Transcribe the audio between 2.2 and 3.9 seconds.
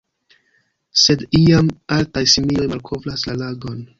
simioj malkovras la lagon.